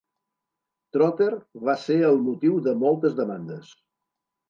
[0.97, 1.27] Trotter
[1.69, 3.75] va ser el motiu de moltes demandes.